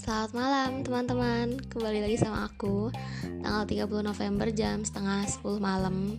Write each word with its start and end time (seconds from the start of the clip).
Selamat 0.00 0.32
malam 0.32 0.80
teman-teman. 0.80 1.60
Kembali 1.68 2.00
lagi 2.00 2.16
sama 2.16 2.48
aku. 2.48 2.88
Tanggal 3.44 3.68
30 3.68 3.84
November 4.00 4.48
jam 4.48 4.80
setengah 4.80 5.28
10 5.28 5.60
malam. 5.60 6.16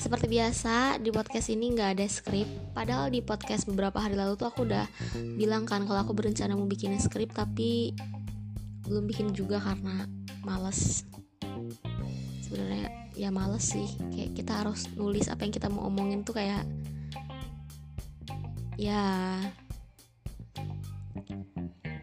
Seperti 0.00 0.32
biasa 0.32 0.96
di 0.96 1.12
podcast 1.12 1.52
ini 1.52 1.76
gak 1.76 2.00
ada 2.00 2.08
skrip. 2.08 2.48
Padahal 2.72 3.12
di 3.12 3.20
podcast 3.20 3.68
beberapa 3.68 4.00
hari 4.00 4.16
lalu 4.16 4.40
tuh 4.40 4.48
aku 4.48 4.64
udah 4.64 4.88
bilang 5.36 5.68
kan 5.68 5.84
Kalau 5.84 6.00
aku 6.00 6.16
berencana 6.16 6.56
mau 6.56 6.64
bikin 6.64 6.96
skrip 6.96 7.36
Tapi 7.36 7.92
belum 8.88 9.04
bikin 9.04 9.36
juga 9.36 9.60
karena 9.60 10.08
males. 10.40 11.04
Sebenarnya 12.40 13.01
ya 13.16 13.28
males 13.32 13.64
sih. 13.72 13.88
Kayak 14.12 14.30
kita 14.36 14.52
harus 14.64 14.88
nulis 14.96 15.28
apa 15.28 15.44
yang 15.44 15.52
kita 15.52 15.68
mau 15.68 15.88
omongin 15.88 16.24
tuh 16.24 16.36
kayak 16.36 16.64
Ya. 18.80 19.38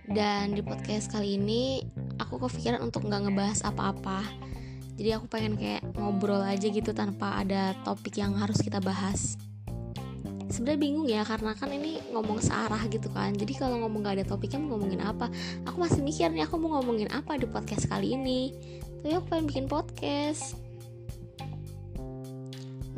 Dan 0.09 0.58
di 0.58 0.62
podcast 0.64 1.12
kali 1.12 1.38
ini 1.38 1.84
aku 2.17 2.40
kepikiran 2.40 2.81
untuk 2.81 3.03
nggak 3.05 3.30
ngebahas 3.30 3.59
apa-apa. 3.67 4.23
Jadi 4.95 5.09
aku 5.16 5.27
pengen 5.27 5.55
kayak 5.55 5.84
ngobrol 5.95 6.40
aja 6.40 6.67
gitu 6.67 6.91
tanpa 6.91 7.39
ada 7.39 7.76
topik 7.84 8.16
yang 8.16 8.36
harus 8.36 8.64
kita 8.64 8.80
bahas. 8.80 9.36
Sebenarnya 10.50 10.80
bingung 10.81 11.08
ya 11.08 11.22
karena 11.28 11.53
kan 11.53 11.70
ini 11.70 12.02
ngomong 12.16 12.41
searah 12.41 12.81
gitu 12.89 13.12
kan. 13.12 13.36
Jadi 13.36 13.53
kalau 13.59 13.84
ngomong 13.86 14.02
gak 14.02 14.23
ada 14.23 14.26
topiknya 14.28 14.64
mau 14.64 14.76
ngomongin 14.76 15.03
apa? 15.03 15.30
Aku 15.70 15.78
masih 15.84 16.02
mikir 16.02 16.31
nih 16.34 16.48
aku 16.48 16.58
mau 16.58 16.80
ngomongin 16.80 17.12
apa 17.12 17.38
di 17.38 17.45
podcast 17.45 17.91
kali 17.91 18.17
ini. 18.17 18.55
Tapi 19.03 19.14
aku 19.20 19.26
pengen 19.30 19.45
bikin 19.52 19.66
podcast 19.67 20.69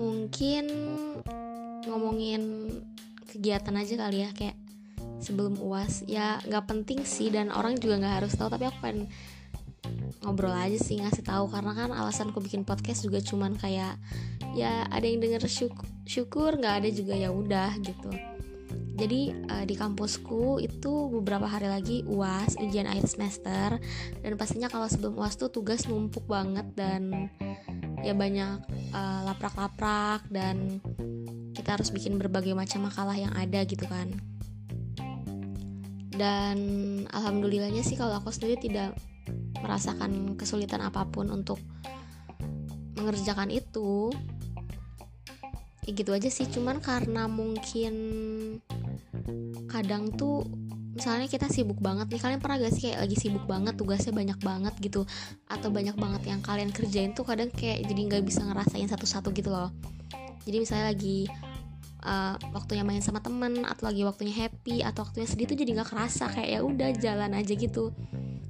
mungkin 0.02 0.66
ngomongin 1.86 2.42
kegiatan 3.30 3.78
aja 3.78 3.94
kali 4.02 4.26
ya 4.26 4.30
kayak 4.34 4.58
sebelum 5.22 5.62
uas 5.62 6.02
ya 6.10 6.42
nggak 6.50 6.66
penting 6.66 7.06
sih 7.06 7.30
dan 7.30 7.54
orang 7.54 7.78
juga 7.78 8.02
nggak 8.02 8.26
harus 8.26 8.34
tahu 8.34 8.50
tapi 8.50 8.66
aku 8.66 8.78
pengen 8.82 9.06
ngobrol 10.22 10.54
aja 10.54 10.78
sih 10.78 11.02
ngasih 11.02 11.26
tahu. 11.26 11.50
Karena 11.50 11.74
kan 11.74 11.90
alasanku 11.94 12.40
bikin 12.42 12.64
podcast 12.64 13.06
juga 13.06 13.20
cuman 13.22 13.58
kayak 13.58 13.98
ya 14.54 14.86
ada 14.92 15.06
yang 15.06 15.24
denger 15.24 15.48
syukur 15.48 15.88
syukur 16.04 16.52
nggak 16.60 16.84
ada 16.84 16.90
juga 16.92 17.14
ya 17.18 17.30
udah 17.34 17.72
gitu. 17.82 18.12
Jadi 18.92 19.34
uh, 19.50 19.66
di 19.66 19.74
kampusku 19.74 20.62
itu 20.62 21.10
beberapa 21.10 21.50
hari 21.50 21.66
lagi 21.66 21.98
uas 22.06 22.54
ujian 22.62 22.86
akhir 22.86 23.10
semester. 23.10 23.82
Dan 24.22 24.38
pastinya 24.38 24.70
kalau 24.70 24.86
sebelum 24.86 25.18
uas 25.18 25.40
tuh 25.40 25.50
tugas 25.50 25.90
numpuk 25.90 26.28
banget 26.30 26.68
dan 26.78 27.32
ya 28.02 28.18
banyak 28.18 28.66
uh, 28.94 29.22
laprak-laprak 29.30 30.26
dan 30.34 30.82
kita 31.54 31.78
harus 31.78 31.94
bikin 31.94 32.18
berbagai 32.18 32.58
macam 32.58 32.90
makalah 32.90 33.16
yang 33.16 33.34
ada 33.38 33.62
gitu 33.66 33.86
kan. 33.86 34.10
Dan 36.12 36.58
alhamdulillahnya 37.10 37.82
sih 37.82 37.98
kalau 37.98 38.18
aku 38.18 38.30
sendiri 38.34 38.60
tidak 38.62 38.94
merasakan 39.62 40.36
kesulitan 40.38 40.82
apa 40.82 41.06
pun 41.10 41.30
untuk 41.30 41.62
mengerjakan 42.98 43.50
itu. 43.54 44.14
Ya 45.86 45.92
gitu 45.98 46.14
aja 46.14 46.30
sih. 46.30 46.46
Cuman 46.46 46.78
karena 46.82 47.26
mungkin 47.26 47.94
kadang 49.66 50.14
tuh 50.14 50.46
misalnya 50.92 51.28
kita 51.32 51.48
sibuk 51.48 51.80
banget 51.80 52.12
nih 52.12 52.20
kalian 52.20 52.40
pernah 52.44 52.60
gak 52.60 52.74
sih 52.76 52.92
kayak 52.92 53.00
lagi 53.08 53.16
sibuk 53.16 53.48
banget 53.48 53.80
tugasnya 53.80 54.12
banyak 54.12 54.40
banget 54.44 54.74
gitu 54.84 55.08
atau 55.48 55.72
banyak 55.72 55.96
banget 55.96 56.22
yang 56.28 56.44
kalian 56.44 56.70
kerjain 56.76 57.16
tuh 57.16 57.24
kadang 57.24 57.48
kayak 57.48 57.88
jadi 57.88 58.02
nggak 58.12 58.24
bisa 58.28 58.44
ngerasain 58.44 58.88
satu-satu 58.92 59.32
gitu 59.32 59.50
loh. 59.52 59.72
Jadi 60.44 60.58
misalnya 60.58 60.92
lagi 60.92 61.30
uh, 62.04 62.36
waktunya 62.52 62.84
main 62.84 63.00
sama 63.00 63.24
temen 63.24 63.64
atau 63.64 63.88
lagi 63.88 64.04
waktunya 64.04 64.34
happy 64.36 64.84
atau 64.84 65.08
waktunya 65.08 65.28
sedih 65.30 65.48
tuh 65.48 65.58
jadi 65.58 65.80
nggak 65.80 65.90
kerasa 65.96 66.28
kayak 66.28 66.50
ya 66.50 66.60
udah 66.66 66.90
jalan 67.00 67.32
aja 67.40 67.54
gitu. 67.56 67.96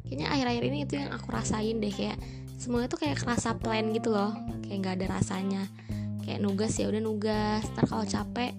Kayaknya 0.08 0.28
akhir-akhir 0.34 0.64
ini 0.66 0.78
itu 0.84 0.94
yang 0.98 1.12
aku 1.14 1.28
rasain 1.30 1.78
deh 1.78 1.94
kayak 1.94 2.18
semuanya 2.58 2.90
tuh 2.90 3.00
kayak 3.06 3.18
kerasa 3.22 3.58
plan 3.58 3.90
gitu 3.94 4.10
loh 4.14 4.34
kayak 4.66 4.78
nggak 4.82 4.96
ada 4.98 5.06
rasanya. 5.20 5.64
Kayak 6.26 6.40
nugas 6.42 6.74
ya 6.80 6.90
udah 6.90 7.02
nugas 7.04 7.64
ntar 7.76 7.86
kalau 7.86 8.06
capek 8.08 8.54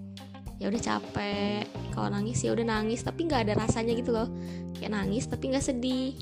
ya 0.61 0.69
udah 0.69 0.81
capek. 0.81 1.65
Kalau 1.93 2.09
nangis 2.09 2.41
ya 2.41 2.51
udah 2.53 2.65
nangis 2.65 3.01
tapi 3.05 3.25
nggak 3.29 3.49
ada 3.49 3.53
rasanya 3.65 3.93
gitu 3.97 4.11
loh. 4.13 4.29
Kayak 4.77 4.91
nangis 4.97 5.25
tapi 5.29 5.53
nggak 5.53 5.65
sedih. 5.65 6.17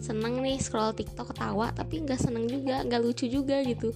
Seneng 0.00 0.40
nih 0.40 0.56
scroll 0.58 0.96
tiktok 0.96 1.34
ketawa 1.34 1.70
tapi 1.76 2.02
nggak 2.02 2.18
seneng 2.18 2.48
juga 2.48 2.82
nggak 2.86 3.00
lucu 3.02 3.28
juga 3.28 3.60
gitu. 3.62 3.92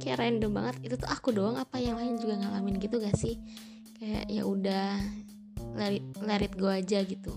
Kayak 0.00 0.22
random 0.22 0.52
banget. 0.54 0.74
Itu 0.86 0.94
tuh 0.98 1.10
aku 1.10 1.34
doang 1.34 1.58
apa 1.58 1.82
yang 1.82 1.98
lain 1.98 2.16
juga 2.18 2.38
ngalamin 2.38 2.78
gitu 2.78 3.02
gak 3.02 3.18
sih? 3.18 3.42
Kayak 3.98 4.24
ya 4.30 4.42
udah 4.46 5.02
let 5.74 5.98
it, 5.98 6.04
let 6.22 6.40
it 6.46 6.54
go 6.54 6.70
aja 6.70 7.02
gitu. 7.02 7.34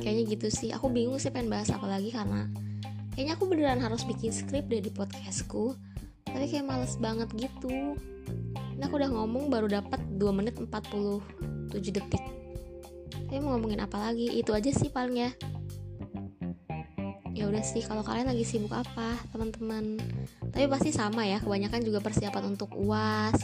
Kayaknya 0.00 0.22
gitu 0.24 0.48
sih. 0.48 0.72
Aku 0.72 0.88
bingung 0.88 1.20
sih 1.20 1.28
pengen 1.28 1.52
bahas 1.52 1.68
apa 1.68 1.84
lagi 1.84 2.08
karena 2.12 2.48
kayaknya 3.12 3.36
aku 3.36 3.44
beneran 3.46 3.78
harus 3.78 4.02
bikin 4.08 4.32
skrip 4.32 4.66
deh 4.66 4.82
di 4.82 4.90
podcastku 4.90 5.78
tapi 6.34 6.50
kayak 6.50 6.66
males 6.66 6.98
banget 6.98 7.30
gitu. 7.38 7.94
Ini 8.74 8.82
aku 8.90 8.98
udah 8.98 9.10
ngomong 9.14 9.54
baru 9.54 9.70
dapat 9.70 10.02
2 10.18 10.34
menit 10.34 10.58
47 10.58 11.70
detik. 11.94 12.24
Tapi 13.30 13.38
mau 13.38 13.54
ngomongin 13.54 13.86
apa 13.86 14.10
lagi? 14.10 14.34
Itu 14.34 14.50
aja 14.50 14.74
sih 14.74 14.90
paling 14.90 15.14
ya. 15.14 15.30
Ya 17.34 17.46
udah 17.46 17.62
sih 17.62 17.86
kalau 17.86 18.02
kalian 18.02 18.26
lagi 18.26 18.42
sibuk 18.42 18.74
apa 18.74 19.14
teman-teman? 19.30 20.02
Tapi 20.50 20.66
pasti 20.66 20.90
sama 20.90 21.22
ya 21.22 21.38
kebanyakan 21.38 21.86
juga 21.86 22.02
persiapan 22.02 22.58
untuk 22.58 22.74
uas 22.74 23.38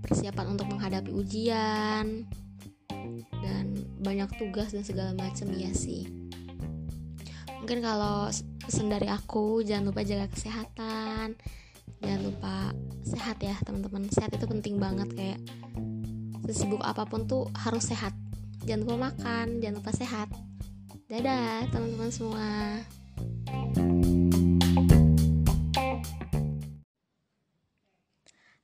persiapan 0.00 0.56
untuk 0.56 0.66
menghadapi 0.72 1.12
ujian 1.12 2.24
dan 3.40 3.64
banyak 4.00 4.28
tugas 4.40 4.72
dan 4.72 4.84
segala 4.84 5.12
macam 5.12 5.48
ya 5.52 5.70
sih. 5.76 6.08
Mungkin 7.60 7.84
kalau 7.84 8.32
pesan 8.64 8.88
dari 8.88 9.06
aku 9.06 9.60
jangan 9.60 9.92
lupa 9.92 10.00
jaga 10.00 10.26
kesehatan 10.32 11.36
jangan 12.00 12.20
lupa 12.24 12.56
sehat 13.04 13.36
ya 13.44 13.54
teman-teman. 13.64 14.08
Sehat 14.08 14.32
itu 14.32 14.48
penting 14.48 14.80
banget 14.80 15.08
kayak 15.12 15.40
sesibuk 16.48 16.80
apa 16.80 17.04
pun 17.04 17.28
tuh 17.28 17.46
harus 17.52 17.84
sehat. 17.84 18.16
Jangan 18.64 18.80
lupa 18.84 18.96
makan 19.12 19.60
jangan 19.60 19.76
lupa 19.84 19.92
sehat. 19.92 20.28
Dadah 21.06 21.68
teman-teman 21.68 22.10
semua. 22.10 22.48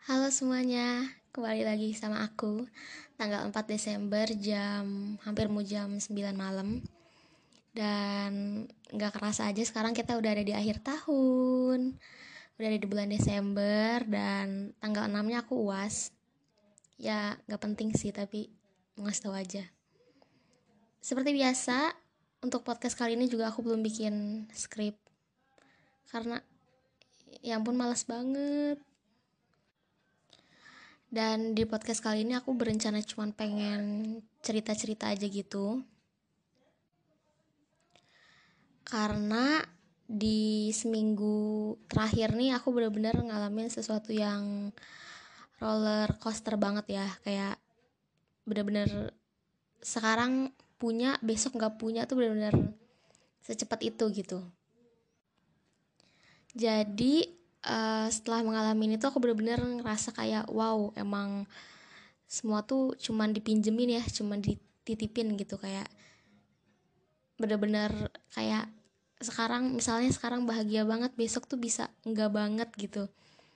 Halo 0.07 0.31
semuanya, 0.31 1.11
kembali 1.35 1.63
lagi 1.67 1.91
sama 1.93 2.25
aku. 2.25 2.65
Tanggal 3.19 3.49
4 3.51 3.53
Desember 3.67 4.27
jam 4.39 5.17
hampir 5.27 5.51
mau 5.51 5.61
jam 5.67 5.93
9 5.93 6.09
malam. 6.33 6.81
Dan 7.77 8.65
gak 8.97 9.13
kerasa 9.21 9.51
aja 9.53 9.61
sekarang 9.61 9.93
kita 9.93 10.17
udah 10.17 10.33
ada 10.33 10.45
di 10.47 10.57
akhir 10.57 10.81
tahun 10.81 12.01
Udah 12.57 12.73
ada 12.73 12.81
di 12.81 12.89
bulan 12.89 13.13
Desember 13.13 14.01
dan 14.09 14.73
tanggal 14.81 15.09
6 15.13 15.29
nya 15.29 15.45
aku 15.45 15.69
uas 15.69 16.17
Ya 16.97 17.37
gak 17.45 17.61
penting 17.61 17.93
sih 17.93 18.09
tapi 18.09 18.49
ngasih 18.97 19.29
tau 19.29 19.37
aja. 19.37 19.65
Seperti 21.05 21.37
biasa, 21.37 21.93
untuk 22.41 22.65
podcast 22.65 22.97
kali 22.97 23.15
ini 23.15 23.29
juga 23.29 23.53
aku 23.53 23.61
belum 23.61 23.85
bikin 23.85 24.49
skrip. 24.57 24.97
Karena 26.09 26.41
ya 27.45 27.61
ampun 27.61 27.77
males 27.77 28.09
banget. 28.09 28.81
Dan 31.13 31.53
di 31.53 31.69
podcast 31.69 32.01
kali 32.01 32.25
ini 32.25 32.35
aku 32.35 32.57
berencana 32.57 33.05
cuma 33.05 33.29
pengen 33.31 34.19
cerita-cerita 34.41 35.13
aja 35.13 35.29
gitu. 35.29 35.85
Karena 38.89 39.61
di 40.17 40.73
seminggu 40.73 41.77
terakhir 41.93 42.33
nih 42.33 42.57
aku 42.57 42.73
bener-bener 42.73 43.13
ngalamin 43.21 43.69
sesuatu 43.69 44.17
yang 44.17 44.73
roller 45.61 46.09
coaster 46.17 46.57
banget 46.57 46.97
ya. 46.97 47.07
Kayak 47.21 47.61
bener-bener 48.49 49.13
sekarang 49.85 50.57
punya 50.81 51.21
besok 51.21 51.61
nggak 51.61 51.77
punya 51.77 52.09
tuh 52.09 52.17
bener-bener 52.17 52.57
secepat 53.45 53.85
itu 53.85 54.05
gitu. 54.17 54.41
Jadi 56.57 57.29
uh, 57.69 58.09
setelah 58.09 58.41
mengalami 58.41 58.97
itu 58.97 59.05
aku 59.05 59.21
bener-bener 59.21 59.61
ngerasa 59.61 60.17
kayak 60.17 60.49
wow 60.49 60.97
emang 60.97 61.45
semua 62.25 62.65
tuh 62.65 62.97
cuman 62.97 63.37
dipinjemin 63.37 64.01
ya 64.01 64.03
cuman 64.09 64.41
dititipin 64.41 65.37
gitu. 65.37 65.61
Kayak 65.61 65.93
bener-bener 67.37 67.93
kayak 68.33 68.73
sekarang 69.17 69.73
misalnya 69.73 70.13
sekarang 70.13 70.45
bahagia 70.45 70.85
banget 70.85 71.17
besok 71.17 71.49
tuh 71.49 71.57
bisa 71.57 71.89
enggak 72.05 72.29
banget 72.33 72.69
gitu. 72.77 73.09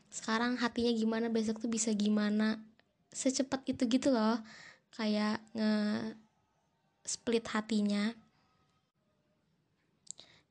Sekarang 0.08 0.56
hatinya 0.56 0.90
gimana 0.96 1.28
besok 1.28 1.60
tuh 1.60 1.68
bisa 1.68 1.92
gimana? 1.92 2.58
Secepat 3.12 3.62
itu 3.68 3.84
gitu 3.86 4.08
loh. 4.10 4.40
Kayak 4.96 5.44
nge 5.52 6.16
split 7.04 7.44
hatinya. 7.52 8.12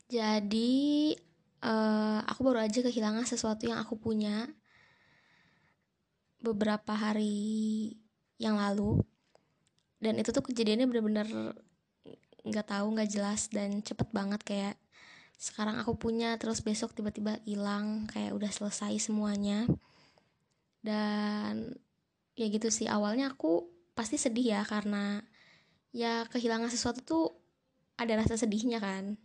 Jadi 0.10 1.14
uh, 1.62 2.22
aku 2.26 2.40
baru 2.42 2.66
aja 2.66 2.82
kehilangan 2.82 3.26
sesuatu 3.26 3.70
yang 3.70 3.78
aku 3.78 3.98
punya 3.98 4.50
beberapa 6.42 6.94
hari 6.94 7.94
yang 8.38 8.58
lalu. 8.58 9.02
Dan 10.00 10.16
itu 10.22 10.32
tuh 10.32 10.46
kejadiannya 10.46 10.88
bener-bener 10.88 11.28
nggak 12.48 12.68
tahu 12.72 12.96
nggak 12.96 13.12
jelas 13.12 13.52
dan 13.52 13.84
cepet 13.84 14.08
banget 14.16 14.42
kayak 14.48 14.76
sekarang 15.40 15.80
aku 15.80 15.96
punya 15.96 16.36
terus 16.36 16.60
besok 16.60 16.92
tiba-tiba 16.92 17.40
hilang 17.48 18.12
kayak 18.12 18.36
udah 18.36 18.52
selesai 18.52 19.00
semuanya. 19.00 19.64
Dan 20.84 21.80
ya 22.36 22.46
gitu 22.52 22.68
sih 22.68 22.92
awalnya 22.92 23.32
aku 23.32 23.72
pasti 23.96 24.20
sedih 24.20 24.60
ya 24.60 24.62
karena 24.68 25.24
ya 25.96 26.28
kehilangan 26.28 26.68
sesuatu 26.68 27.00
tuh 27.08 27.26
ada 27.96 28.20
rasa 28.20 28.36
sedihnya 28.36 28.84
kan. 28.84 29.16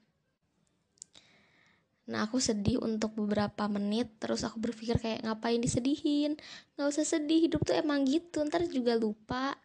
Nah 2.06 2.30
aku 2.30 2.38
sedih 2.38 2.84
untuk 2.84 3.16
beberapa 3.16 3.64
menit 3.64 4.20
Terus 4.20 4.44
aku 4.44 4.60
berpikir 4.60 5.00
kayak 5.00 5.24
ngapain 5.26 5.58
disedihin? 5.58 6.38
Gak 6.78 6.94
usah 6.94 7.02
sedih 7.02 7.48
hidup 7.48 7.64
tuh 7.66 7.74
emang 7.74 8.06
gitu 8.06 8.44
Ntar 8.46 8.70
juga 8.70 8.94
lupa. 8.94 9.58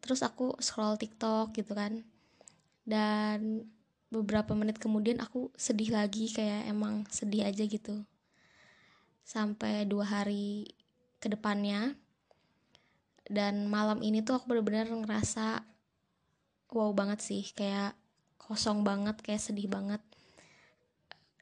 Terus 0.00 0.24
aku 0.24 0.56
scroll 0.64 0.96
tiktok 0.96 1.52
gitu 1.52 1.76
kan. 1.76 2.00
Dan 2.88 3.68
beberapa 4.12 4.52
menit 4.52 4.76
kemudian 4.76 5.24
aku 5.24 5.48
sedih 5.56 5.96
lagi 5.96 6.28
Kayak 6.28 6.68
emang 6.68 7.08
sedih 7.08 7.48
aja 7.48 7.64
gitu. 7.64 8.04
Sampai 9.24 9.88
dua 9.88 10.04
hari 10.04 10.68
ke 11.18 11.32
depannya. 11.32 11.96
Dan 13.24 13.72
malam 13.72 14.04
ini 14.04 14.20
tuh 14.20 14.36
aku 14.36 14.52
bener-bener 14.52 14.86
ngerasa 14.92 15.64
Wow 16.72 16.92
banget 16.92 17.20
sih 17.24 17.44
Kayak 17.56 17.96
kosong 18.36 18.84
banget 18.84 19.16
Kayak 19.24 19.42
sedih 19.48 19.72
banget. 19.72 20.04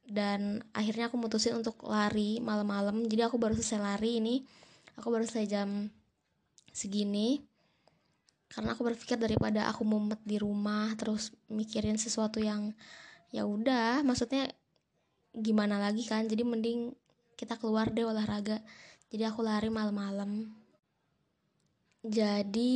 Dan 0.06 0.62
akhirnya 0.70 1.11
aku 1.11 1.19
mutusin 1.19 1.58
untuk 1.58 1.87
lari 1.87 2.38
malam-malam. 2.38 3.06
Jadi 3.06 3.26
aku 3.26 3.38
baru 3.38 3.58
selesai 3.58 3.82
lari 3.82 4.23
ini 4.23 4.46
aku 5.00 5.08
baru 5.08 5.25
selesai 5.25 5.49
jam 5.49 5.69
segini 6.70 7.40
karena 8.50 8.75
aku 8.75 8.82
berpikir 8.82 9.14
daripada 9.14 9.70
aku 9.70 9.87
mumet 9.87 10.19
di 10.26 10.37
rumah 10.37 10.91
terus 10.99 11.31
mikirin 11.47 11.94
sesuatu 11.94 12.43
yang 12.43 12.75
ya 13.31 13.47
udah 13.47 14.02
maksudnya 14.02 14.50
gimana 15.35 15.79
lagi 15.79 16.02
kan? 16.06 16.26
Jadi 16.26 16.43
mending 16.43 16.91
kita 17.38 17.56
keluar 17.56 17.94
deh 17.94 18.02
olahraga. 18.02 18.58
Jadi 19.11 19.23
aku 19.23 19.47
lari 19.47 19.70
malam-malam. 19.70 20.50
Jadi 22.02 22.73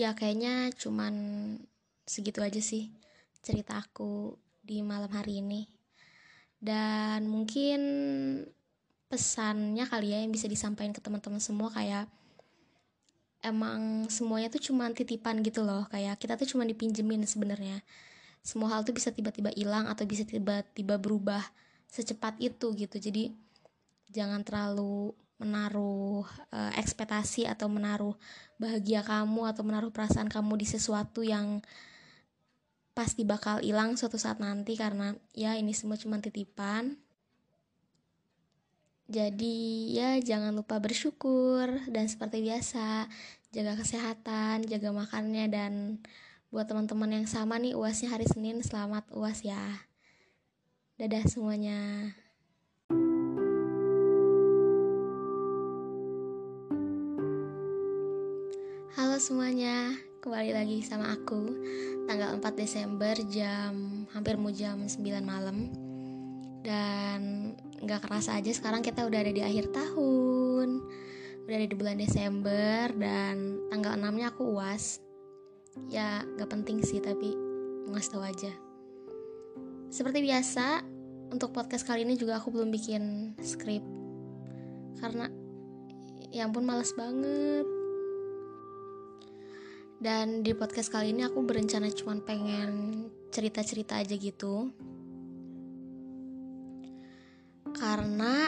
ya 0.00 0.16
kayaknya 0.16 0.72
cuman 0.72 1.14
segitu 2.08 2.40
aja 2.40 2.62
sih 2.62 2.88
cerita 3.44 3.76
aku 3.76 4.36
di 4.64 4.80
malam 4.80 5.12
hari 5.12 5.44
ini. 5.44 5.68
Dan 6.62 7.26
mungkin 7.26 7.80
pesannya 9.12 9.84
kali 9.84 10.16
ya 10.16 10.24
yang 10.24 10.32
bisa 10.32 10.48
disampaikan 10.48 10.96
ke 10.96 11.04
teman-teman 11.04 11.42
semua 11.42 11.68
kayak 11.68 12.08
emang 13.42 14.06
semuanya 14.06 14.48
tuh 14.48 14.62
cuma 14.62 14.88
titipan 14.94 15.42
gitu 15.42 15.66
loh. 15.66 15.84
Kayak 15.90 16.16
kita 16.22 16.38
tuh 16.38 16.46
cuma 16.46 16.62
dipinjemin 16.62 17.26
sebenarnya. 17.26 17.82
Semua 18.42 18.74
hal 18.74 18.86
tuh 18.86 18.94
bisa 18.94 19.10
tiba-tiba 19.10 19.50
hilang 19.54 19.90
atau 19.90 20.06
bisa 20.06 20.22
tiba-tiba 20.22 20.96
berubah 20.98 21.42
secepat 21.90 22.38
itu 22.38 22.72
gitu. 22.78 22.96
Jadi 22.96 23.34
jangan 24.10 24.46
terlalu 24.46 25.12
menaruh 25.42 26.22
uh, 26.54 26.72
ekspektasi 26.78 27.50
atau 27.50 27.66
menaruh 27.66 28.14
bahagia 28.62 29.02
kamu 29.02 29.50
atau 29.50 29.66
menaruh 29.66 29.90
perasaan 29.90 30.30
kamu 30.30 30.62
di 30.62 30.66
sesuatu 30.70 31.26
yang 31.26 31.58
pasti 32.94 33.26
bakal 33.26 33.58
hilang 33.58 33.98
suatu 33.98 34.16
saat 34.16 34.38
nanti. 34.38 34.78
Karena 34.78 35.10
ya 35.34 35.58
ini 35.58 35.74
semua 35.74 35.98
cuma 35.98 36.22
titipan 36.22 36.94
jadi 39.10 39.56
ya 39.90 40.10
jangan 40.22 40.54
lupa 40.54 40.78
bersyukur 40.78 41.66
dan 41.90 42.06
seperti 42.06 42.42
biasa 42.46 43.10
jaga 43.52 43.76
kesehatan, 43.76 44.64
jaga 44.64 44.94
makannya 44.94 45.50
dan 45.50 45.72
buat 46.52 46.68
teman-teman 46.68 47.20
yang 47.20 47.26
sama 47.28 47.56
nih 47.56 47.76
uasnya 47.76 48.12
hari 48.12 48.28
Senin 48.28 48.60
selamat 48.60 49.08
uas 49.12 49.42
ya. 49.44 49.88
Dadah 51.00 51.24
semuanya. 51.26 52.12
Halo 58.92 59.16
semuanya, 59.16 59.96
kembali 60.20 60.52
lagi 60.52 60.78
sama 60.84 61.16
aku 61.16 61.48
tanggal 62.04 62.36
4 62.36 62.44
Desember 62.56 63.16
jam 63.28 64.04
hampir 64.12 64.36
mau 64.36 64.52
jam 64.52 64.84
9 64.84 65.00
malam 65.24 65.72
dan 66.60 67.52
nggak 67.82 68.06
kerasa 68.06 68.38
aja 68.38 68.50
sekarang 68.54 68.80
kita 68.80 69.02
udah 69.02 69.18
ada 69.18 69.32
di 69.34 69.42
akhir 69.42 69.74
tahun. 69.74 70.86
Udah 71.42 71.54
ada 71.58 71.66
di 71.66 71.76
bulan 71.76 71.98
Desember 71.98 72.94
dan 72.94 73.58
tanggal 73.66 73.98
6 73.98 74.14
nya 74.14 74.30
aku 74.30 74.54
uas 74.54 75.02
ya 75.88 76.20
nggak 76.22 76.50
penting 76.52 76.84
sih 76.84 77.00
tapi 77.00 77.34
mau 77.84 77.98
ngasih 77.98 78.12
tau 78.14 78.22
aja. 78.22 78.52
Seperti 79.92 80.24
biasa 80.24 80.80
untuk 81.34 81.52
podcast 81.52 81.84
kali 81.84 82.04
ini 82.06 82.14
juga 82.16 82.38
aku 82.38 82.54
belum 82.54 82.70
bikin 82.70 83.34
skrip. 83.42 83.82
Karena 85.02 85.26
ya 86.30 86.46
ampun 86.48 86.64
males 86.64 86.94
banget. 86.94 87.66
Dan 90.02 90.42
di 90.42 90.50
podcast 90.54 90.90
kali 90.90 91.14
ini 91.14 91.22
aku 91.22 91.46
berencana 91.46 91.86
cuma 91.94 92.18
pengen 92.22 93.06
cerita-cerita 93.30 94.02
aja 94.02 94.14
gitu. 94.18 94.70
Karena 97.82 98.46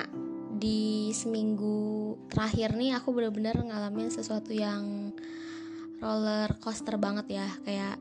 di 0.54 1.10
seminggu 1.10 2.14
terakhir 2.30 2.78
nih 2.78 2.94
aku 2.94 3.10
bener-bener 3.10 3.58
ngalamin 3.58 4.14
sesuatu 4.14 4.54
yang 4.54 5.10
roller 5.98 6.54
coaster 6.62 6.94
banget 6.94 7.42
ya. 7.42 7.48
Kayak 7.66 7.98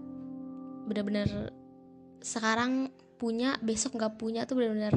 bener-bener 0.86 1.50
sekarang 2.22 2.94
punya, 3.18 3.58
besok 3.66 3.98
nggak 3.98 4.22
punya 4.22 4.46
tuh 4.46 4.62
bener-bener 4.62 4.94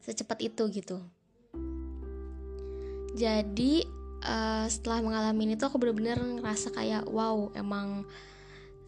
secepat 0.00 0.40
itu 0.40 0.72
gitu. 0.72 1.04
Jadi 3.12 3.84
uh, 4.24 4.64
setelah 4.72 5.04
mengalami 5.04 5.52
itu 5.52 5.64
aku 5.68 5.76
bener-bener 5.76 6.16
ngerasa 6.40 6.72
kayak 6.72 7.04
wow 7.12 7.52
emang 7.52 8.08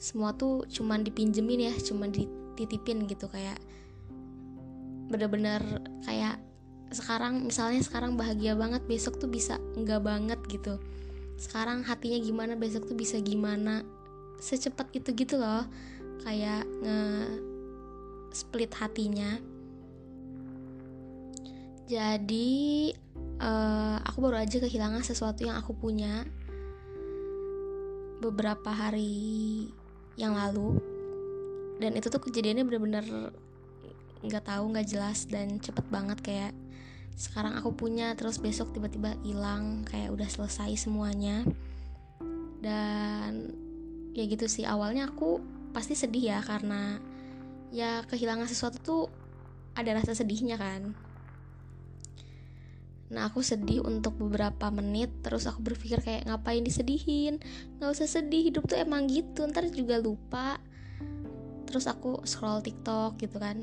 semua 0.00 0.32
tuh 0.32 0.64
cuman 0.72 1.04
dipinjemin 1.04 1.70
ya 1.70 1.74
cuman 1.76 2.08
dititipin 2.08 3.04
gitu 3.04 3.28
kayak 3.28 3.60
bener-bener 5.08 5.60
kayak 6.02 6.40
sekarang 6.94 7.44
misalnya 7.50 7.82
sekarang 7.82 8.14
bahagia 8.14 8.54
banget 8.54 8.86
besok 8.86 9.18
tuh 9.18 9.28
bisa 9.28 9.58
enggak 9.74 10.00
banget 10.00 10.40
gitu. 10.46 10.78
Sekarang 11.34 11.82
hatinya 11.82 12.18
gimana 12.22 12.54
besok 12.54 12.86
tuh 12.86 12.96
bisa 12.96 13.18
gimana? 13.18 13.82
Secepat 14.38 14.94
itu 14.94 15.10
gitu 15.12 15.36
loh. 15.36 15.66
Kayak 16.22 16.64
nge 16.80 16.98
split 18.34 18.72
hatinya. 18.78 19.38
Jadi 21.84 22.90
uh, 23.42 24.00
aku 24.00 24.18
baru 24.24 24.40
aja 24.40 24.56
kehilangan 24.56 25.04
sesuatu 25.04 25.44
yang 25.44 25.60
aku 25.60 25.76
punya 25.76 26.24
beberapa 28.24 28.72
hari 28.72 29.68
yang 30.16 30.32
lalu. 30.32 30.80
Dan 31.82 31.98
itu 31.98 32.08
tuh 32.08 32.22
kejadiannya 32.22 32.64
bener-bener 32.64 33.06
nggak 34.24 34.44
tahu 34.48 34.72
nggak 34.72 34.88
jelas 34.88 35.28
dan 35.28 35.60
cepet 35.60 35.84
banget 35.92 36.18
kayak 36.24 36.52
sekarang 37.14 37.54
aku 37.54 37.70
punya 37.74 38.12
terus 38.18 38.42
besok 38.42 38.74
tiba-tiba 38.74 39.14
hilang 39.22 39.86
kayak 39.86 40.10
udah 40.10 40.26
selesai 40.26 40.86
semuanya. 40.86 41.46
Dan 42.58 43.54
ya 44.14 44.24
gitu 44.26 44.50
sih 44.50 44.66
awalnya 44.66 45.10
aku 45.10 45.38
pasti 45.74 45.94
sedih 45.98 46.34
ya 46.34 46.38
karena 46.42 46.98
ya 47.74 48.06
kehilangan 48.06 48.46
sesuatu 48.46 48.78
tuh 48.82 49.02
ada 49.74 49.94
rasa 49.94 50.14
sedihnya 50.14 50.58
kan. 50.58 50.94
Nah 53.14 53.30
aku 53.30 53.46
sedih 53.46 53.84
untuk 53.86 54.18
beberapa 54.18 54.74
menit 54.74 55.12
Terus 55.22 55.46
aku 55.46 55.62
berpikir 55.62 56.02
kayak 56.02 56.26
ngapain 56.26 56.66
disedihin? 56.66 57.38
Gak 57.78 57.94
usah 57.94 58.08
sedih 58.10 58.50
hidup 58.50 58.66
tuh 58.66 58.78
emang 58.80 59.06
gitu. 59.06 59.46
Ntar 59.46 59.70
juga 59.70 60.02
lupa. 60.02 60.58
Terus 61.70 61.86
aku 61.86 62.22
scroll 62.26 62.62
tiktok 62.62 63.18
gitu 63.18 63.38
kan. 63.38 63.62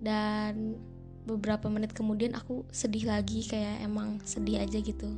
Dan 0.00 0.76
beberapa 1.24 1.68
menit 1.72 1.96
kemudian 1.96 2.36
aku 2.36 2.68
sedih 2.68 3.08
lagi 3.08 3.44
Kayak 3.48 3.84
emang 3.84 4.20
sedih 4.24 4.60
aja 4.60 4.78
gitu. 4.78 5.08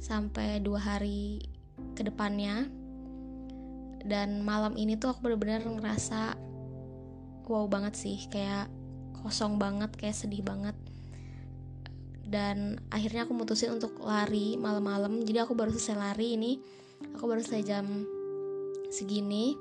Sampai 0.00 0.60
dua 0.60 0.80
hari 0.80 1.44
ke 1.96 2.04
depannya. 2.04 2.68
Dan 4.04 4.44
malam 4.44 4.76
ini 4.76 5.00
tuh 5.00 5.16
aku 5.16 5.24
bener-bener 5.24 5.64
ngerasa 5.64 6.36
Wow 7.48 7.72
banget 7.72 7.96
sih 7.96 8.28
Kayak 8.28 8.68
kosong 9.24 9.56
banget 9.56 9.96
Kayak 9.96 10.16
sedih 10.20 10.44
banget. 10.44 10.76
Dan 12.24 12.80
akhirnya 12.88 13.28
aku 13.28 13.36
mutusin 13.36 13.72
untuk 13.76 14.00
lari 14.00 14.56
malam-malam. 14.56 15.24
Jadi 15.24 15.38
aku 15.44 15.52
baru 15.52 15.72
selesai 15.72 15.96
lari 15.96 16.36
ini 16.36 16.52
aku 17.12 17.24
baru 17.28 17.40
selesai 17.44 17.64
jam 17.64 17.86
segini 18.88 19.54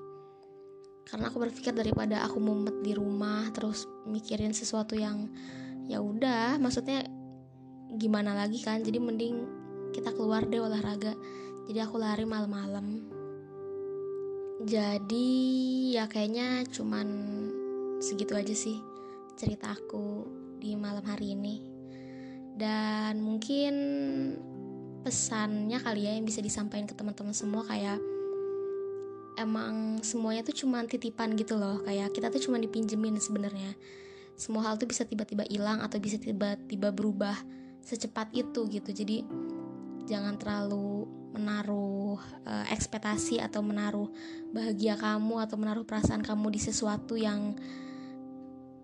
karena 1.04 1.30
aku 1.30 1.38
berpikir 1.44 1.76
daripada 1.76 2.24
aku 2.24 2.40
mumet 2.40 2.80
di 2.82 2.96
rumah 2.96 3.52
terus 3.52 3.86
mikirin 4.08 4.56
sesuatu 4.56 4.96
yang 4.96 5.28
ya 5.88 6.00
udah 6.00 6.56
maksudnya 6.58 7.04
gimana 7.98 8.34
lagi 8.34 8.64
kan? 8.64 8.82
Jadi 8.82 8.98
mending 8.98 9.36
kita 9.94 10.10
keluar 10.16 10.46
deh 10.48 10.62
olahraga. 10.62 11.14
Jadi 11.70 11.80
aku 11.80 11.96
lari 12.02 12.26
malam-malam. 12.26 13.08
Jadi 14.64 15.30
ya 15.94 16.08
kayaknya 16.08 16.64
cuman 16.72 17.08
segitu 18.00 18.34
aja 18.36 18.56
sih 18.56 18.80
cerita 19.36 19.76
aku 19.76 20.28
di 20.58 20.74
malam 20.74 21.04
hari 21.04 21.36
ini. 21.36 21.56
Dan 22.54 23.22
mungkin 23.22 23.74
pesannya 25.04 25.84
kali 25.84 26.08
ya 26.08 26.16
yang 26.16 26.24
bisa 26.24 26.40
disampaikan 26.40 26.88
ke 26.88 26.96
teman-teman 26.96 27.36
semua 27.36 27.66
kayak 27.68 28.00
emang 29.38 30.00
semuanya 30.06 30.46
tuh 30.46 30.66
cuma 30.66 30.84
titipan 30.86 31.34
gitu 31.38 31.58
loh. 31.58 31.82
Kayak 31.84 32.14
kita 32.14 32.28
tuh 32.30 32.42
cuma 32.50 32.58
dipinjemin 32.62 33.18
sebenarnya. 33.18 33.74
Semua 34.34 34.66
hal 34.70 34.82
tuh 34.82 34.90
bisa 34.90 35.06
tiba-tiba 35.06 35.46
hilang 35.46 35.82
atau 35.82 36.02
bisa 36.02 36.18
tiba-tiba 36.18 36.90
berubah 36.90 37.38
secepat 37.84 38.34
itu 38.34 38.66
gitu. 38.70 38.90
Jadi 38.90 39.26
jangan 40.10 40.36
terlalu 40.36 41.08
menaruh 41.34 42.22
uh, 42.46 42.66
ekspektasi 42.70 43.42
atau 43.42 43.66
menaruh 43.66 44.10
bahagia 44.54 44.94
kamu 44.96 45.42
atau 45.42 45.58
menaruh 45.58 45.82
perasaan 45.82 46.22
kamu 46.22 46.54
di 46.54 46.62
sesuatu 46.62 47.18
yang 47.18 47.58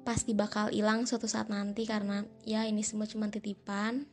pasti 0.02 0.34
bakal 0.34 0.74
hilang 0.74 1.06
suatu 1.06 1.30
saat 1.30 1.54
nanti 1.54 1.86
karena 1.86 2.26
ya 2.42 2.66
ini 2.66 2.82
semua 2.82 3.06
cuma 3.06 3.30
titipan. 3.30 4.10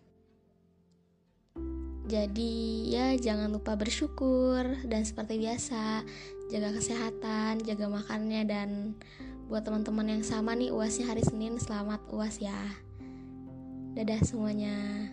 Jadi 2.06 2.86
ya 2.94 3.18
jangan 3.18 3.50
lupa 3.50 3.74
bersyukur 3.74 4.62
dan 4.86 5.02
seperti 5.02 5.42
biasa 5.42 6.06
jaga 6.46 6.70
kesehatan, 6.78 7.66
jaga 7.66 7.90
makannya 7.90 8.46
dan 8.46 8.94
buat 9.50 9.66
teman-teman 9.66 10.14
yang 10.18 10.22
sama 10.22 10.54
nih 10.54 10.70
uasnya 10.70 11.10
hari 11.10 11.26
Senin 11.26 11.58
selamat 11.58 12.06
uas 12.14 12.38
ya. 12.38 12.54
Dadah 13.98 14.22
semuanya. 14.22 15.10